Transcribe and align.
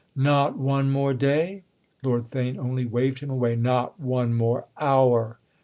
"Not 0.15 0.57
one 0.57 0.89
more 0.89 1.13
day?" 1.13 1.61
Lord 2.01 2.23
Theign 2.23 2.57
only 2.57 2.85
waved 2.87 3.19
him 3.19 3.29
away. 3.29 3.55
"Not 3.55 3.99
one 3.99 4.33
more 4.33 4.65
hour!" 4.79 5.37